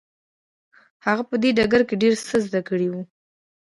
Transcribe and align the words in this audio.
هغه 1.05 1.23
په 1.29 1.35
دې 1.41 1.49
ډګر 1.57 1.81
کې 1.89 1.95
ډېر 2.03 2.13
څه 2.27 2.35
زده 2.45 2.61
کړي 2.69 2.87
وو. 2.89 3.01